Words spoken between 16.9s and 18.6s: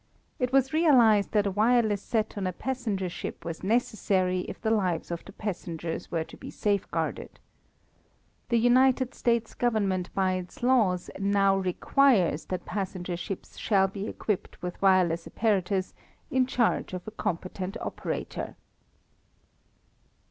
of a competent operator.